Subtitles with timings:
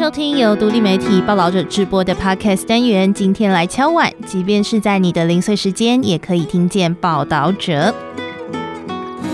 [0.00, 3.12] 收听由独立媒体报道者直播的 Podcast 单元。
[3.12, 7.94] 今天来敲碗，即便是在你的零碎时间，也可以听见报道者。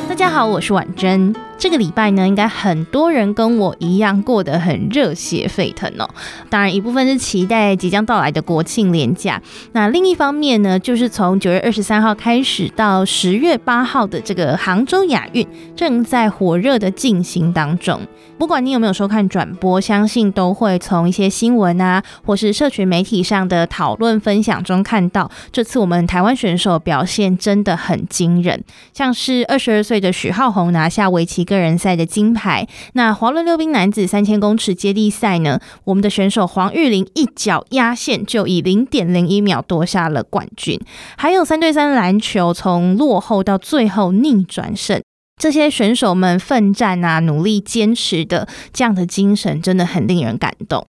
[0.08, 1.32] 大家好，我是婉珍。
[1.66, 6.08] 这个礼拜呢，应该很多人跟我一样过得很热血沸腾哦。
[6.48, 9.42] 当然，一部分是期待即将到来的国庆连假，
[9.72, 18.00] 那另一方面呢，就是从九月二十三号开始到十月八号的这个杭州亚运正在火热的进行当中。
[18.38, 28.62] 不管你有没有收看转播，相信都会从一些新闻啊，或是社群媒体上的讨论分享中看到，这次我们台湾选手表现真的很惊人，
[28.92, 32.66] 像是二十二岁的许浩宏拿下围棋个人赛的金牌。
[32.92, 40.78] 那滑轮溜冰男子三千公尺接力赛呢，我们的选手黄玉玲一脚压线，就以零点零一秒夺下了冠军。
[41.16, 45.00] 还有三对三篮球，从落后到最后逆转胜。
[45.40, 50.86] 这些选手们奋战啊，努力坚持的这样的精神，真的很令人感动。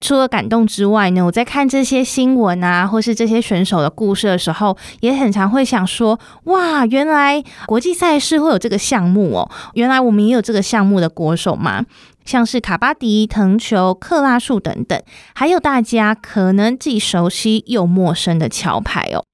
[0.00, 9.50] 除了感动之外呢，我在看这些新闻啊，或是这些选手的故事的时候，也很常会想说：哇，原来国际赛事会有这个项目哦！
[9.74, 11.84] 原来我们也有这个项目的国手吗？
[12.24, 15.02] 像是卡巴迪、藤球、克拉术等等，
[15.34, 19.24] 还有大家可能既熟悉又陌生的桥牌哦。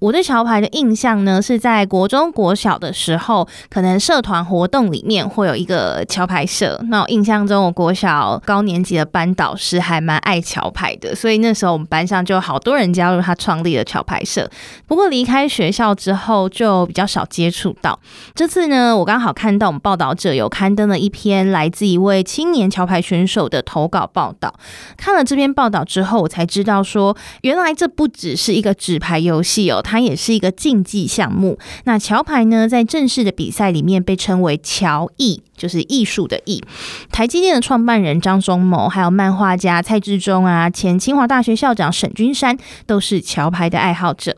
[0.00, 6.80] 我对桥牌的印象呢，是在国中国小的时候，可能社团活动里面会有一个桥牌社。
[6.88, 14.48] 那我印象中，我国小高年级的班导师还蛮爱桥牌的，所以那时候我们班上就好多人加入他创立的桥牌社。
[14.86, 17.98] 不过离开学校之后，就比较少接触到。
[18.36, 24.54] 这次呢，我刚好看到我们报道者有刊登了一篇来自一位青年桥牌选手的投稿报道。
[24.96, 29.82] 看了这篇报道之后，我才知道说，原来这不只是一个纸牌游戏哦。
[29.88, 31.58] 它也是一个竞技项目。
[31.84, 36.62] 那桥牌呢，在正式的比赛里面被称为桥艺，就是艺术的艺。
[37.10, 44.36] 台积电的创办人张忠谋，还有漫画家蔡志忠啊，前清华大学校长沈君山，都是桥牌的爱好者。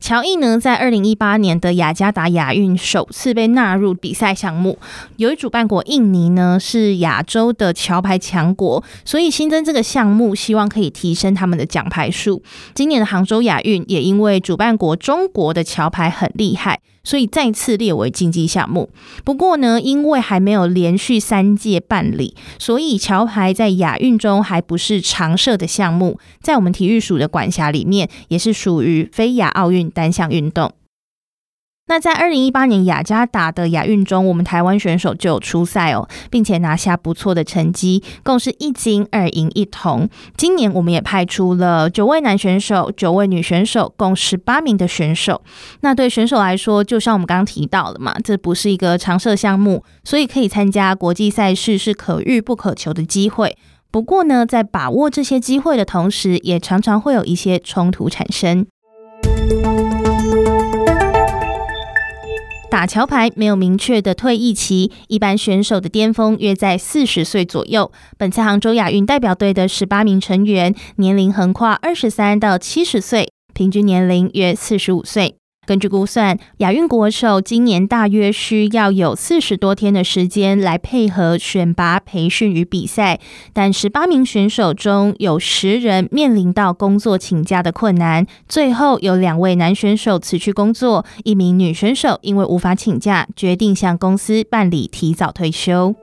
[0.00, 4.78] 桥艺呢，在二零一八年的雅加达亚运首次被纳入比赛项目。
[5.16, 12.42] 由于主办国印尼呢是亚洲的桥牌强国，所以新增这个项目，希望可以提升他们的奖牌数。
[12.74, 16.80] 今年的杭州亚运也因为主办国中国的桥牌很厉害。
[17.04, 18.90] 所以再次列为竞技项目。
[19.24, 30.72] 不过呢，因为还没有连续三届办理，所以桥牌在亚运中还不是常设的项目，在我们体育署的管辖里面，也是属于非亚奥运单项运动。
[31.90, 40.06] 那在二零一八年雅加达的亚运中，我们台湾选手就有出赛哦，并且拿下不错的成绩，共是一金二银一铜。
[40.36, 45.40] 今年我们也派出了九位男选手、九位女选手，共十八名的选手。
[45.80, 53.56] 那对选手来说，就像我们刚刚提到的嘛，这不是一个常设项目，所以可以参加国际赛事是可遇不可求的机会。
[53.90, 58.66] 不过呢，在把握这些机会的同时，也常常会有一些冲突产生。
[62.70, 67.90] 打桥牌没有明确的退役期，一般选手的巅峰约在四十岁左右。
[68.16, 75.37] 本次杭州亚运代表队的十八名成员，年龄横跨二十三到七十岁，平均年龄约四十五岁。
[75.68, 83.20] 根据估算，亚运国手今年大约需要有四十多天的时间来配合选拔、培训与比赛，
[83.52, 95.94] 但十八名选手中有十人面临到工作请假的困难，最后有两位男选手辞去工作，一名女选手因为无法请假，决定向公司办理提早退休。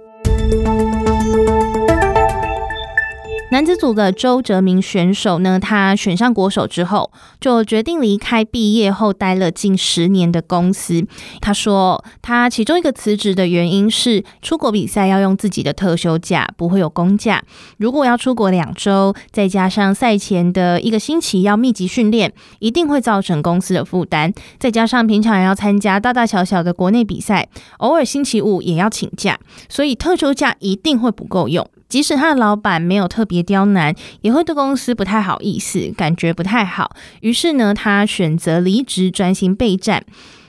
[3.55, 11.07] 男子组的周哲明选手呢，他选上国手之后，就决定离开毕业后待了近十年的公司。
[11.39, 17.41] 他说，他其中一个辞职的原因是出国比赛要用自己的特休假，不会有公假。
[17.77, 24.33] 如果要出国两周，再加上赛前的一个星期要密集训练，一定会造成公司的负担。
[24.59, 27.47] 再加上平常也要参加大大小小的国内比赛，
[27.77, 31.65] 偶尔星期五也要请假，所以特休假一定会不够用。
[31.95, 36.93] 即使他的老板没有特别刁难，也会对公司不太好意思，感觉不太好。
[37.21, 40.03] 于是呢，他选择离职，专心备战。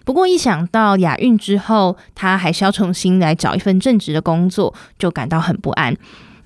[0.05, 5.97] 不过一想到亚运之后，他还是要重新来找一份正职的工作，就感到很不安。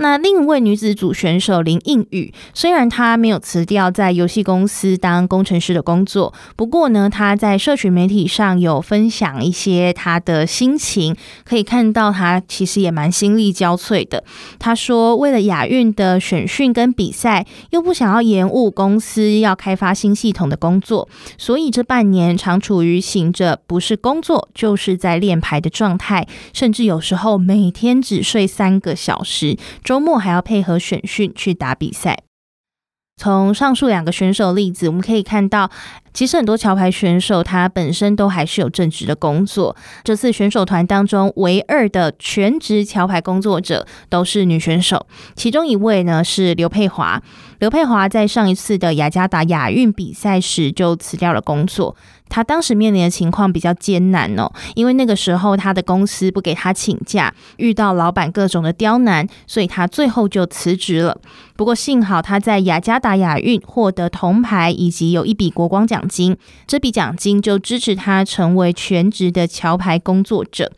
[0.00, 11.14] 那另一位女子组选手林映雨，虽然她没有辞掉在游戏公司当工程师的工作，不过呢，她在社群媒体上有分享一些她的心情，
[11.44, 14.24] 可以看到她其实也蛮心力交瘁的。
[14.58, 21.06] 她说，为了亚运的选训跟比赛，又不想要延误公司要开发新系统的工作，
[21.36, 29.58] 所以这半年常处于醒着不是工作就是在练牌的状态，甚至有时候每天只睡三个小时。
[29.90, 32.22] 周末还要配合选训去打比赛。
[33.16, 35.68] 从上述两个选手例子，我们可以看到，
[36.14, 39.74] 其实很多桥牌选手他本身都还是有正职的工作。
[40.04, 47.20] 这次选手团当中唯二的全职桥牌工作者都是女选手，其中一位呢是刘佩华。
[47.58, 51.96] 刘佩华在上一次的雅加达亚运比赛时就辞掉了工作。
[52.30, 61.20] 他当时面临的情况比较艰难哦，因为那个时候他的公司不给他请假，遇到老板各种的刁难，所以他最后就辞职了。
[61.56, 66.34] 不过幸好他在雅加达亚运获得铜牌，以及有一笔国光奖金，
[66.66, 70.72] 这笔奖金就支持他成为全职的桥牌工作者。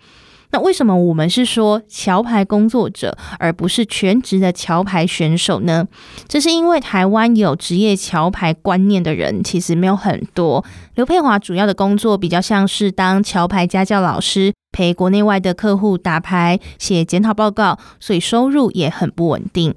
[0.53, 5.89] 那为什么我们是说桥牌工作者，而不是全职的桥牌选手呢？
[6.29, 10.63] 这是因为台湾有职业桥牌观念的人其实没有很多。
[10.95, 19.75] 刘佩华主要的工作比较像是当桥牌家教老师，陪国内外的客户打牌、写检讨报告，所以收入也很不稳定。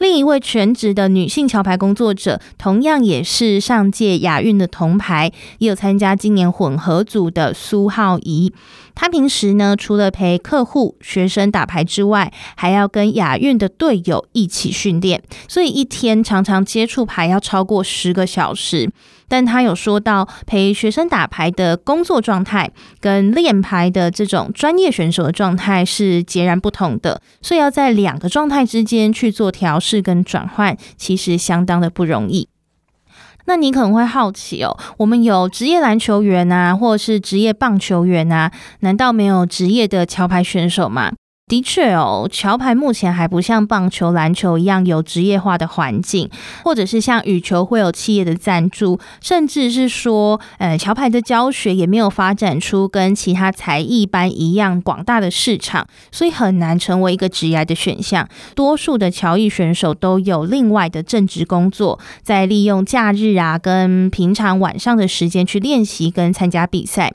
[0.00, 8.50] 另一位全职的女性桥牌工作者，同样也是上届亚运的铜牌，也有参加今年混合组的苏浩怡。
[8.94, 18.90] 她平时呢，除了陪客户、学生打牌之外，还要跟亚运的队友一起训练，所以一天常常接触牌要超过十个小时。
[19.30, 22.68] 但他有说到，陪学生打牌的工作状态
[22.98, 32.48] 跟练牌的这种专业选手的状态是截然不同的，所以要在两个状态之间去做调试跟转换，其实相当的不容易。
[33.46, 38.50] 那你可能会好奇哦，我们有职业篮球员啊，或者是职业棒球员啊，
[38.80, 41.12] 难道没有职业的桥牌选手吗？
[41.50, 46.30] 的确哦，桥牌目前还不像棒球、篮球一样有职业化的环境，
[46.62, 58.28] 或者是像羽球会有企业的赞助，甚至是说，呃，桥牌的教学也没有发展出跟其他才艺班一样广大的市场，所以很难成为一个职业的选项。
[58.54, 67.10] 多数的桥艺选手都有另外的正职工作，在利用假日啊跟平常晚上的时间去练习跟参加比赛。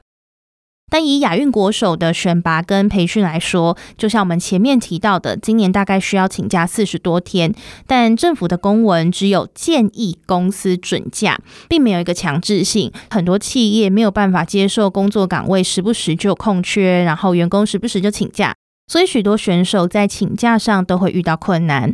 [0.88, 7.54] 但以亚运国手的选拔跟培训来说，就像我们前面提到的，今年大概需要请假四十多天，
[7.88, 12.92] 但政府的公文只有建议公司准假，并没有一个强制性。
[13.10, 18.56] 很多企业没有办法接受工作岗位时不时就空缺，然后员工时不时就请假，
[18.88, 21.94] 所以许多选手在请假上都会遇到困难。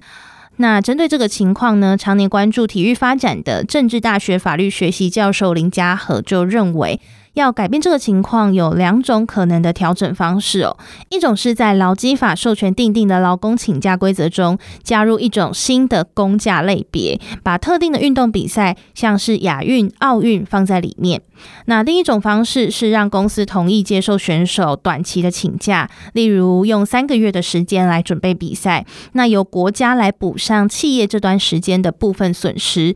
[0.58, 7.00] 那针对这个情况呢，常年关注体育发展的政治大学法律学系教授林家和就认为。
[7.34, 10.78] 要改变这个情况，有两种可能的调整方式哦。
[11.10, 21.22] 一种是在劳基法授权订定的劳工请假规则中，加入一种新的公假类别，把特定的运动比赛，像是亚运、奥运放在里面。
[21.66, 32.94] 那另一种方式是让公司同意接受选手短期的请假，例如用三个月的时间来准备比赛，那由国家来补上企业这段时间的部分损失。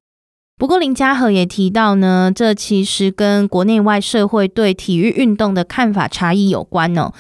[0.57, 7.12] 不过林家和也提到呢，这其实跟国内外社会对体育运动的看法差异有关哦。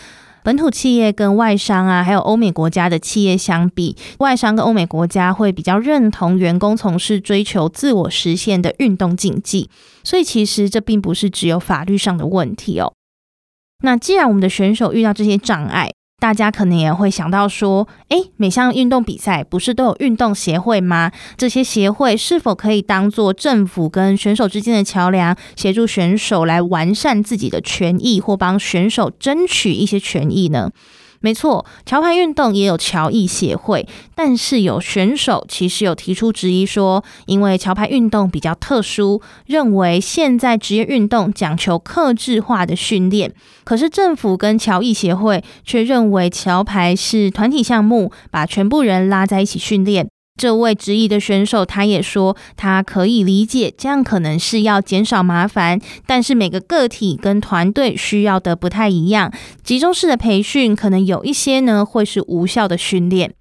[0.41, 9.69] 本土企业跟外商啊，还有欧美国家的企业相比，外商跟欧美国家会比较认同员工从事追求自我实现的运动竞技，
[10.03, 12.93] 所以其实这并不是只有法律上的问题哦。
[13.83, 15.91] 那既然我们的选手遇到这些障碍，
[16.25, 21.11] 大家可能也会想到说，诶，每项运动比赛不是都有运动协会吗？
[21.37, 30.71] 这些协会是否可以当做政府跟选手之间的桥梁，协助选手来完善自己的权益，或帮选手争取一些权益呢？
[31.25, 50.07] 没错，桥牌运动也有桥艺协会，但是有选手其实有提出质疑说，因为桥牌运动比较特殊，认为现在职业运动讲求克制化的训练，可是政府跟桥艺协会却认为桥牌是团体项目，把全部人拉在一起训练。
[50.37, 59.31] 这位质疑的选手，他也说，他可以理解，这样可能是要减少麻烦，但是每个个体跟团队需要的不太一样，
[59.63, 63.33] 集中式的培训可能有一些呢会是无效的训练。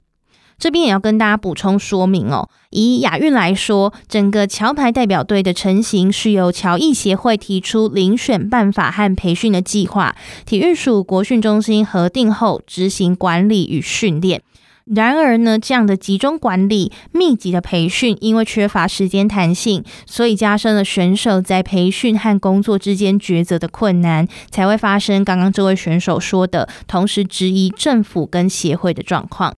[0.57, 10.15] 这边也要跟大家补充说明哦，以亚运来说，整个桥牌代表队的成型是由桥艺协会提出遴选办法和培训的计划，
[10.47, 14.43] 体育署国训中心核定后执行管理与训练。
[14.85, 29.55] 然而呢，这样的集中管理、密集的培训，因为缺乏时间弹性，所以加深了选手在培训和工作之间抉择的困难，才会发生刚刚这位选手说的，同时质疑政府跟协会的状况。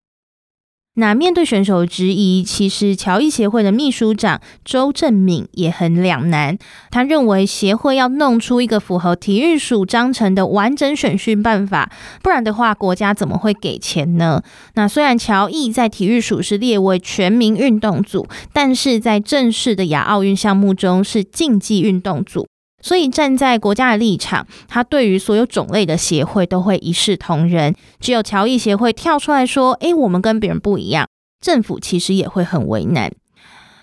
[0.98, 6.56] 那面对选手质疑，其实乔艺协会的秘书长周正敏也很两难。
[6.90, 14.42] 他认为协会要弄出一个符合体育署章程的完整选训办法，不然的话，国家怎么会给钱呢？
[14.74, 22.46] 那虽然乔艺在体育署是列为全民运动组，但是在正式的亚奥运项目中是竞技运动组。
[22.86, 27.74] 所以站在国家的立场，他对于所有种类的协会都会一视同仁。
[27.98, 31.08] 只有乔艺协会跳出来说：“诶，我们跟别人不一样。”
[31.42, 33.10] 政府其实也会很为难。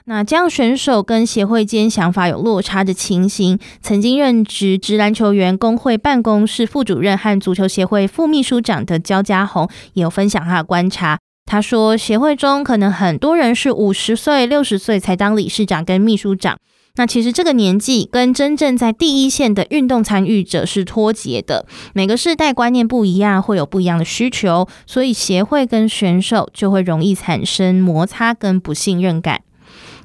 [0.06, 11.20] 那这样选手跟协会间想法有落差的情形，曾经任职职篮球员工会办公室副主任和足球协会副秘书长的焦家宏也有分享他的观察。
[11.46, 16.58] 他说，协会中可能很多人是五十岁、六十岁才当理事长跟秘书长。
[16.96, 29.42] 那其实这个年纪跟真正在第一线的运动参与者是脱节的，每个世代观念不一样，会有不一样的需求，所以协会跟选手就会容易产生摩擦跟不信任感。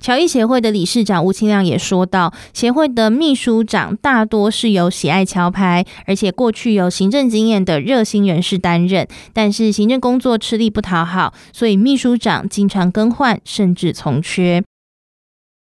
[0.01, 14.63] 乔艺协会的理事长吴清亮也说到，协会的秘书长大多是由喜爱桥牌，而且过去有行政经验的热心人士担任，但是行政工作吃力不讨好，所以秘书长经常更换，甚至从缺。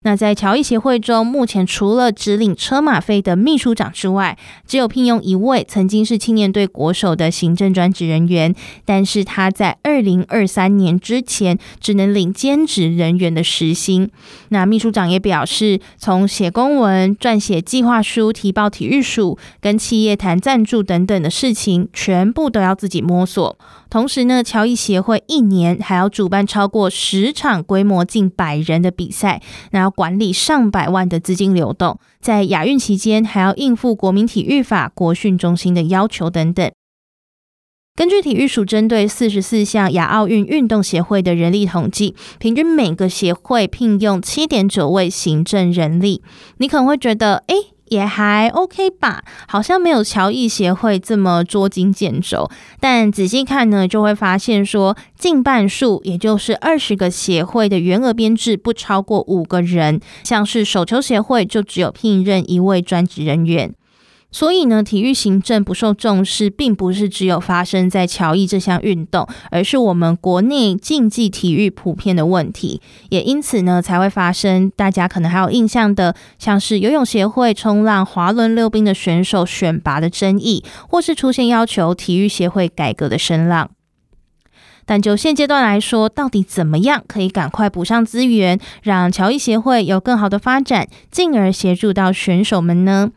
[0.03, 14.09] 那在乔艺协会中，目前除了只领车马费的秘书长之外，只有聘用一位曾经是青年队国手的行政专职人员，但是他在二零二三年之前只能领兼职人员的时薪。
[14.49, 23.57] 那秘书长也表示，从写公文、撰写计划书、提报体育署、跟企业谈赞助等等的事情，全部都要自己摸索。
[23.89, 36.69] 同时呢，乔艺协会一年还要主办超过十场、规模近百人的比赛，那要管理上百万的资金流动，在亚运期间还要应付国民体育法、国训中心的要求等等。
[37.95, 46.21] 根据体育署针对四十四项亚奥运运动协会的人力统计，平均每个协会聘用七点九位行政人力。
[46.57, 47.76] 你可能会觉得，诶。
[47.89, 52.49] 也还 OK 吧，好像没有乔艺协会这么捉襟见肘。
[52.79, 63.73] 但仔细看呢，就会发现说，近半数，也就是二十个协会的员额编制不超过五个人，像是手球协会就只有聘任一位专职人员。
[64.29, 72.81] 所以呢，体育行政不受重视，并不是只有发生在乔艺这项运动，而是我们国内竞技体育普遍的问题。
[73.09, 83.71] 也因此呢，才会发生大家可能还有印象的，像是游泳协会冲浪、滑轮溜冰的选手选拔的争议，或是出现要求体育协会改革的声浪。
[84.85, 93.11] 但就现阶段来说，到底怎么样可以赶快补上资源，让乔艺协会有更好的发展，进而协助到选手们呢？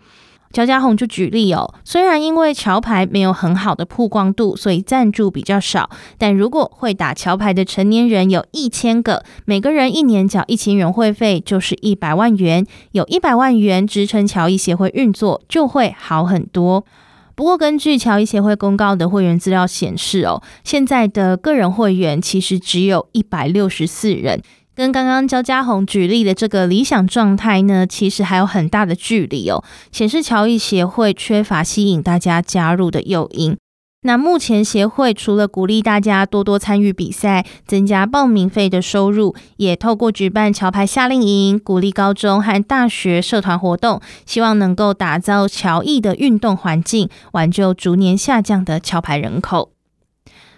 [0.53, 5.89] 乔家宏就举例哦，虽然因为桥牌没有很好的曝光度，所以赞助比较少，
[6.19, 16.85] 但如果会打桥牌的成年人有一千个，每个人一年缴一千元会费，就是一百万元，有一百万元支撑乔艺协会运作，就会好很多。
[17.37, 24.43] 不过，根据乔艺协会公告的会员资料显示哦，现在的个人会员其实只有一百六十四人。
[24.81, 33.55] 跟刚刚焦家宏举例的这个理想状态呢，其实还有很大的距离哦，显示乔艺协会缺乏吸引大家加入的诱因。
[34.05, 49.73] 那目前协会除了鼓励大家多多参与比赛，增加报名费的收入，也透过举办桥牌夏令营，鼓励高中和大学社团活动，希望能够打造乔艺的运动环境，挽救逐年下降的桥牌人口。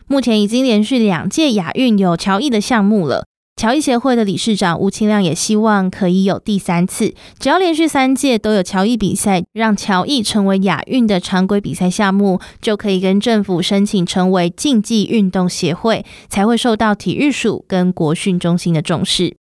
[0.07, 3.25] 目前已经连续两届亚运有乔艺的项目了。
[3.54, 19.37] 乔艺协会的理事长吴清亮也希望可以有第三次，只要连续三届都有乔艺比赛，让乔艺成为亚运的常规比赛项目，就可以跟政府申请成为竞技运动协会，才会受到体育署跟国训中心的重视。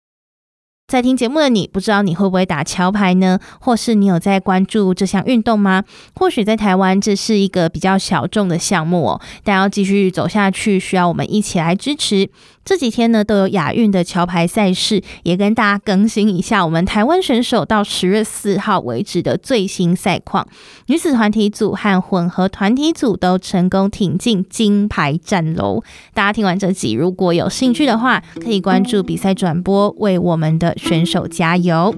[0.92, 3.38] 在听节目的你，不知道你会不会打桥牌呢？
[3.60, 5.82] 或是你有在关注这项运动吗？
[6.14, 12.28] 或许在台湾这是一个比较小众的项目哦，但要继续走下去，需要我们一起来支持。
[12.64, 20.46] 这几天呢，都有亚运的桥牌赛事，也跟大家更新一下我们台湾选手到十月四号为止的最新赛况。
[20.86, 25.82] 女子团体组和混合团体组都成功挺进金牌战楼。
[26.14, 31.94] 大家听完这集，如果有兴趣的话，可以关注比赛转播，为我们的选手加油。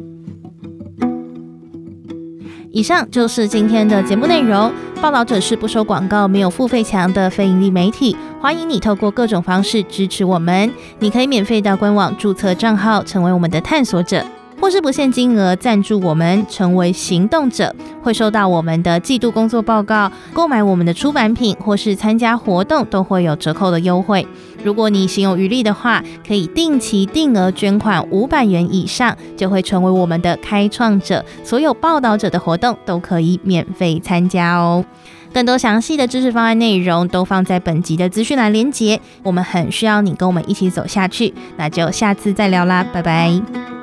[2.71, 4.71] 以上就是今天的节目内容。
[5.01, 10.71] 报道者是不收广告、没有付费墙的非盈利媒体，欢迎你透过各种方式支持我们。
[10.99, 14.25] 你可以免费到官网注册账号，成为我们的探索者。
[14.65, 20.11] 或是不限金额赞助我们，成为行动者，会收到我们的季度工作报告。
[20.33, 24.27] 购买我们的出版品或是参加活动，都会有折扣的优惠。
[24.63, 31.23] 如果你心有余力的话，可以定期定额捐款五百元以上，就会成为我们的开创者。
[31.45, 34.83] 所有报道者的活动都可以免费参加哦。
[35.35, 38.99] 更多详细的知识方案内容都放在本集的资讯栏连接。
[39.23, 43.74] 我们很需要你跟我们一起走下去，那就下次再聊啦，拜拜。